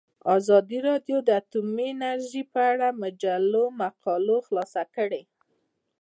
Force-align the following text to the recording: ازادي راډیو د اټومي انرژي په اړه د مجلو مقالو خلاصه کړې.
ازادي 0.37 0.79
راډیو 0.89 1.17
د 1.23 1.29
اټومي 1.41 1.85
انرژي 1.95 2.43
په 2.53 2.59
اړه 2.71 2.87
د 2.93 2.97
مجلو 3.01 3.63
مقالو 3.81 4.37
خلاصه 4.47 4.83
کړې. 4.95 5.21